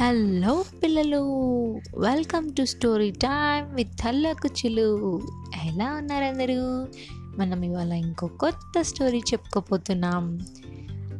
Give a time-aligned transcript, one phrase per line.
[0.00, 1.20] Hello పిల్లలు
[1.98, 3.90] welcome to story time with
[4.42, 5.20] Kuchulu
[5.64, 6.86] ఎలా ఉన్నారందరూ?
[7.38, 10.40] మనం ఇవాళ ఇంకో కొత్త స్టోరీ చెప్పుకోపోతున్నాం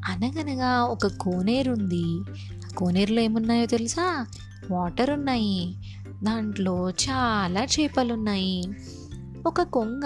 [0.08, 2.20] అనగనగా ఒక కోనేరు ఉంది.
[2.66, 4.26] ఆ కోనేరులో ఏమున్నాయో తెలుసా?
[4.70, 5.76] వాటర్ ఉన్నాయి.
[6.22, 8.64] దాంట్లో చాలా చేపలు ఉన్నాయి
[9.46, 10.02] ఒక కొంగ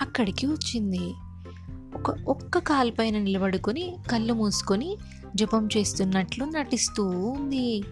[0.00, 1.14] అక్కడికి వచ్చింది.
[1.94, 4.96] ఒక ఒక్క కాలుపైన నిలబడుకొని కళ్ళు మూసుకొని
[5.36, 7.82] జపం చేస్తున్నట్లు నటిస్తూ ఉంది.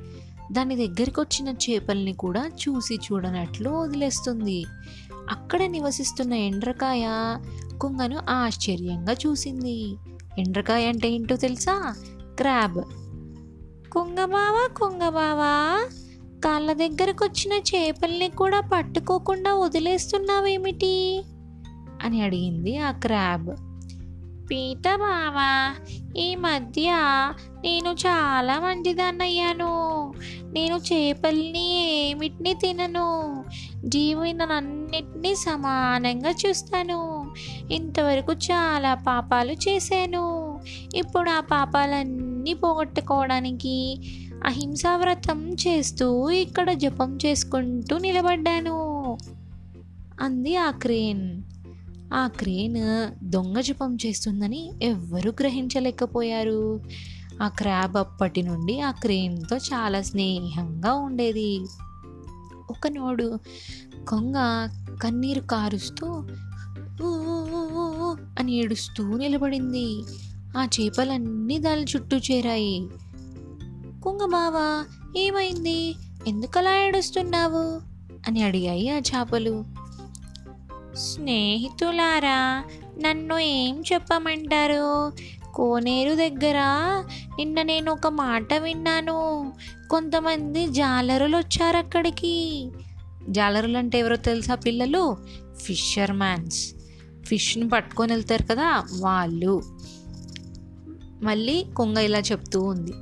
[0.53, 4.65] దాని దగ్గరికి వచ్చిన చేపల్ని కూడా చూసి చూడనట్లు వదిలేస్తుంది.
[5.30, 7.07] అక్కడ నివసిస్తున్న ఎండ్రకాయ
[7.80, 9.95] కుంగను ఆశ్చర్యంగా చూసింది.
[10.39, 11.95] ఎండ్రకాయ అంటే ఏంటో తెలుసా?
[12.39, 12.79] క్రాబ్.
[13.93, 15.85] కుంగబావా కుంగబావా
[16.45, 21.25] కాళ్ళ దగ్గరకు వచ్చిన చేపల్ని కూడా పట్టుకోకుండా వదిలేస్తున్నావేమిటి?
[22.02, 23.70] అని అడిగింది ఆ క్రాబ్.
[24.51, 25.77] పీత బావా
[26.17, 26.91] ఈ మధ్య
[27.65, 30.13] నేను చాలా మంచిదాన్నయ్యాను
[30.52, 33.45] నేను చేపల్ని ఏమిటిని తినను.
[33.85, 37.30] జీవులన్నిటినీ సమానంగా చూస్తాను.
[37.71, 40.61] ఇంతవరకు చాలా పాపాలు చేశాను.
[40.95, 44.01] ఇప్పుడు ఆ పాపాలన్నీ పోగొట్టుకోవడానికి
[44.45, 49.19] అహింసా వ్రతం చేస్తూ ఇక్కడ జపం చేసుకుంటూ నిలబడ్డాను.
[50.21, 51.43] అంది ఆ క్రేన్
[52.15, 56.80] ఆ క్రేన్ దొంగ జపం చేస్తుందని ఎవ్వరూ గ్రహించలేకపోయారు.
[57.43, 61.61] ఆ క్రాబ్ అప్పటి నుండి ఆ క్రేన్తో చాలా స్నేహంగా ఉండేది.
[62.71, 63.39] ఒక నోడు
[64.09, 64.34] కొంగ
[65.03, 66.06] కన్నీరు కారుస్తూ
[67.03, 67.09] "ఊ,
[68.39, 70.03] అని ఏడుస్తూ నిలబడింది.
[70.59, 72.89] ఆ చేపలన్నీ దాని చుట్టూ చేరాయి.
[74.03, 74.84] కొంగ మావా
[75.17, 75.95] ఏమైంది?
[76.28, 77.81] ఎందుకలా ఏడుస్తున్నావు?
[78.28, 79.65] అని అడిగాయి ఆ చేపలు.
[80.94, 82.65] స్నేహితులారా
[82.99, 85.12] నన్ను ఏం చెప్పమంటారు?
[85.55, 86.56] కోనేరు దగ్గర
[87.38, 89.53] నిన్న నేను ఒక మాట విన్నాను.
[89.91, 92.69] కొంతమంది జాలరులు వచ్చారు అక్కడికి
[93.28, 95.17] జాలరులు అంటే ఎవరో తెలుసా పిల్లలు?
[95.62, 96.75] ఫిషర్ మ్యాన్స్
[97.25, 99.62] ఫిష్ని పట్టుకొని వెళ్తారు కదా వాళ్ళు.
[101.22, 102.93] మళ్ళీ కొంగ ఇలా చెప్తూ ఉంది.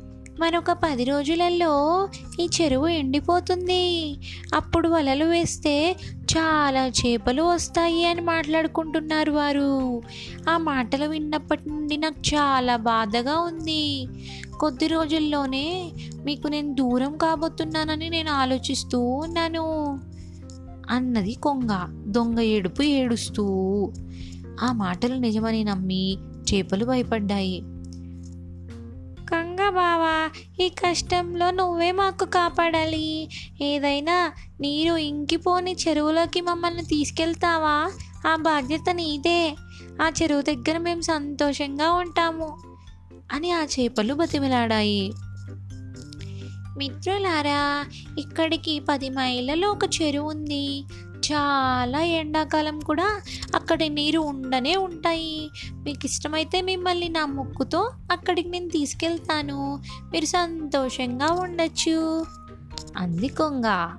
[0.40, 2.08] మరొక పది రోజులలో
[2.40, 4.16] ఈ చెరువు ఎండిపోతుంది.
[4.54, 10.02] అప్పుడు వలలు వేస్తే చాలా చేపలు వస్తాయి అని మాట్లాడుకుంటున్నారు వారు.
[10.50, 14.06] ఆ మాటలు విన్నప్పటి నుండి నాకు చాలా బాధగా ఉంది.
[14.60, 15.92] కొద్ది రోజుల్లోనే
[16.24, 20.00] మీకు నేను దూరం కాబోతున్నానని నేను ఆలోచిస్తూ ఉన్నాను.
[20.90, 23.44] అన్నది కొంగ దొంగ ఏడుపు ఏడుస్తూ.
[24.60, 26.18] ఆ మాటలు నిజమని నమ్మి
[26.54, 27.62] చేపలు భయపడ్డాయి.
[29.70, 30.30] బావా
[30.60, 33.30] ఈ కష్టంలో నువ్వే మాకు కాపాడాలి.
[33.60, 37.90] ఏదైనా నీరు ఇంకిపోని చెరువులోకి మమ్మల్ని తీసుకెళ్తావా?
[38.30, 39.56] ఆ బాధ్యత నీదే.
[40.02, 42.58] ఆ చెరువు దగ్గర మేము సంతోషంగా ఉంటాము
[43.32, 45.12] అని ఆ చేపలు బతిమిలాడాయి.
[46.76, 47.86] మిత్రులారా
[48.18, 50.84] ఇక్కడికి పది మైళ్ళలో ఒక చెరువు ఉంది.
[51.32, 53.20] చాలా ఎండాకాలం కూడా
[53.54, 55.50] అక్కడ నీరు ఉండనే ఉంటాయి.
[55.84, 59.82] మీకు ఇష్టమైతే మిమ్మల్ని నా ముక్కుతో అక్కడికి నేను తీసుకెళ్తాను.
[60.12, 62.24] మీరు సంతోషంగా ఉండొచ్చు.
[62.96, 63.96] అంది కొంగ.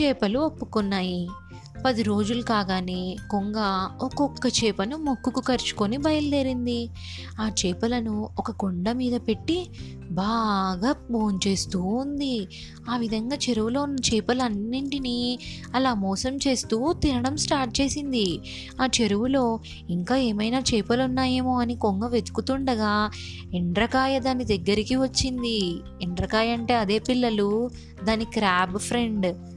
[0.00, 1.28] చేపలు ఒప్పుకున్నాయి.
[1.74, 3.54] పది రోజులు కాగానే కొంగ
[4.02, 6.88] ఒక్కొక్క చేపను మొక్కుకు కరుచుకొని బయలుదేరింది.
[7.40, 9.66] ఆ చేపలను ఒక కొండ మీద పెట్టి
[10.12, 12.48] బాగా భోంచేస్తూ ఉంది.
[12.90, 15.38] ఆ విధంగా చెరువులో ఉన్న చేపలన్నింటినీ
[15.74, 18.38] అలా మోసం చేస్తూ తినడం స్టార్ట్ చేసింది.
[18.82, 23.10] ఆ చెరువులో ఇంకా ఏమైనా చేపలు ఉన్నాయేమో అని కొంగ వెతుకుతుండగా
[23.54, 25.80] ఎండ్రకాయ దాని దగ్గరికి వచ్చింది.
[26.02, 27.70] ఎండ్రకాయ అంటే అదే పిల్లలు
[28.04, 29.53] దాని క్రాబ్ ఫ్రెండ్.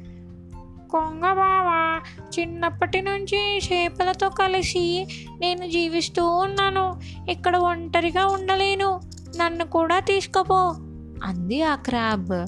[0.92, 2.02] కొంగ బావా
[2.40, 5.08] చిన్నప్పటి నుంచి చేపలతో కలిసి
[5.40, 7.02] నేను జీవిస్తూ ఉన్నాను.
[7.30, 9.02] ఇక్కడ ఒంటరిగా ఉండలేను.
[9.38, 10.76] నన్ను కూడా తీసుకుపో
[11.24, 12.48] అంది ఆ క్రాబ్.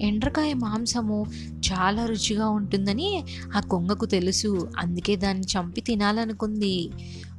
[0.00, 1.26] ఎండ్రకాయ మాంసము
[1.72, 3.24] చాలా రుచిగా ఉంటుందని
[3.56, 4.70] ఆ కొంగకు తెలుసు.
[4.78, 6.90] అందుకే దాన్ని చంపి తినాలనుకుంది.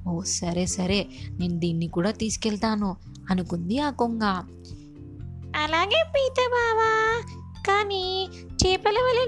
[0.08, 2.96] ఓ సరే సరే నేను దీన్ని కూడా తీసుకెళ్తాను
[3.30, 4.24] అనుకుంది ఆ కొంగ.
[5.56, 6.92] అలాగే పీత బావా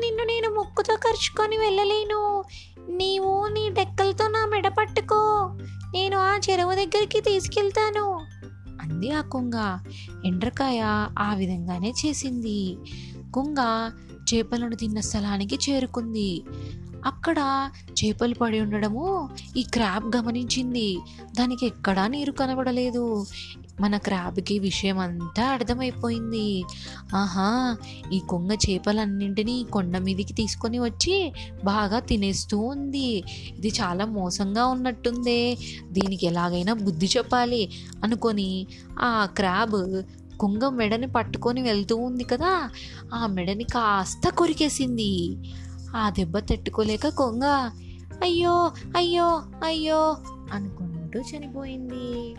[0.02, 2.44] నిన్ను నేను ముక్కుతో ఖర్చుకొని వెళ్ళలేను.
[2.90, 5.50] నీవు నీ డెక్కలతో నా మెడ పట్టుకో.
[5.94, 8.20] నేను ఆ చెరువు దగ్గరికి తీసుకెళ్తాను.
[8.82, 9.80] అంది ఆ కొంగ.
[10.26, 10.82] ఎండ్రకాయ
[11.20, 12.78] ఆ విధంగానే చేసింది.
[13.34, 13.90] కొంగ
[14.34, 16.44] చేపలను తిన్న స్థలానికి చేరుకుంది.
[17.06, 20.98] అక్కడ చేపలు పడి ఉండడము ఈ క్రాబ్ గమనించింది.
[21.40, 23.26] దానికి ఎక్కడా నీరు కనబడలేదు.
[23.82, 26.64] మన క్రాబ్కి విషయం అంతా అర్థమైపోయింది.
[27.16, 27.78] ఆహా
[28.14, 31.34] ఈ కొంగ చేపలన్నింటినీ కొండ మీదికి తీసుకొని వచ్చి
[31.64, 33.24] బాగా తినేస్తూ ఉంది.
[33.58, 35.58] ఇది చాలా మోసంగా ఉన్నట్టుందే.
[35.92, 37.72] దీనికి ఎలాగైనా బుద్ధి చెప్పాలి
[38.04, 38.68] అనుకొని
[39.00, 40.02] ఆ క్రాబ్
[40.40, 42.70] కొంగ మెడని పట్టుకొని వెళ్తూ ఉంది కదా
[43.14, 45.38] ఆ మెడని కాస్త కొరికేసింది.
[45.96, 47.44] ఆ దెబ్బ తట్టుకోలేక కొంగ
[48.24, 50.18] అయ్యో అయ్యో అయ్యో
[50.52, 52.36] అనుకుంటూ చనిపోయింది.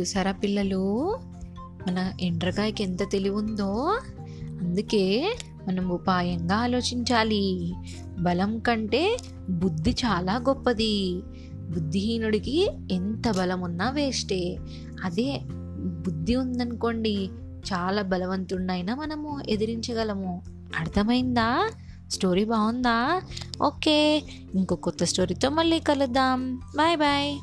[0.00, 1.16] చూసారా పిల్లలు?
[1.88, 3.98] మన ఎండ్రకాయకి ఎంత తెలివి ఉందో
[4.60, 5.36] అందుకే
[5.68, 7.74] మనం ఉపాయంగా ఆలోచించాలి.
[8.18, 9.16] బలం కంటే
[9.50, 11.22] బుద్ధి చాలా గొప్పది.
[11.52, 14.58] బుద్ధిహీనుడికి ఎంత బలం ఉన్నా వేస్టే.
[15.04, 15.40] అదే
[15.84, 17.28] బుద్ధి ఉందనుకోండి
[17.72, 20.42] చాలా బలవంతుడినైనా మనము ఎదిరించగలము.
[20.78, 21.70] అర్థమైందా?
[22.10, 23.22] స్టోరీ బాగుందా?
[23.62, 24.24] ఓకే
[24.54, 26.56] ఇంకో కొత్త స్టోరీతో మళ్ళీ కలుద్దాం.
[26.56, 27.38] Bye bye.